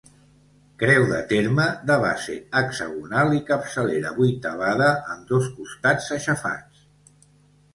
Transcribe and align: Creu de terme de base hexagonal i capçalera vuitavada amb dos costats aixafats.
Creu 0.83 1.03
de 1.09 1.19
terme 1.31 1.67
de 1.91 1.97
base 2.05 2.37
hexagonal 2.61 3.35
i 3.41 3.41
capçalera 3.51 4.15
vuitavada 4.17 4.89
amb 5.17 5.29
dos 5.35 5.51
costats 5.61 6.09
aixafats. 6.17 6.83